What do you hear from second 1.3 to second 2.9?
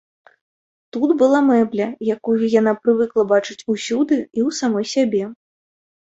мэбля, якую яна